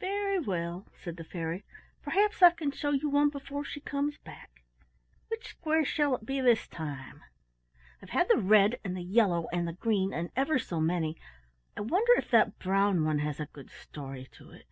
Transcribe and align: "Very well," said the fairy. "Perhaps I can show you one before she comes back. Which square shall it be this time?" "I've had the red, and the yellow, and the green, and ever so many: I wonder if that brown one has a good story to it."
"Very 0.00 0.38
well," 0.38 0.86
said 0.98 1.18
the 1.18 1.24
fairy. 1.24 1.62
"Perhaps 2.00 2.40
I 2.42 2.52
can 2.52 2.70
show 2.70 2.88
you 2.92 3.10
one 3.10 3.28
before 3.28 3.64
she 3.66 3.80
comes 3.82 4.16
back. 4.16 4.62
Which 5.28 5.48
square 5.50 5.84
shall 5.84 6.14
it 6.16 6.24
be 6.24 6.40
this 6.40 6.66
time?" 6.66 7.22
"I've 8.00 8.08
had 8.08 8.28
the 8.30 8.38
red, 8.40 8.80
and 8.82 8.96
the 8.96 9.02
yellow, 9.02 9.46
and 9.52 9.68
the 9.68 9.74
green, 9.74 10.14
and 10.14 10.30
ever 10.34 10.58
so 10.58 10.80
many: 10.80 11.18
I 11.76 11.82
wonder 11.82 12.14
if 12.16 12.30
that 12.30 12.58
brown 12.58 13.04
one 13.04 13.18
has 13.18 13.40
a 13.40 13.46
good 13.52 13.68
story 13.70 14.26
to 14.38 14.52
it." 14.52 14.64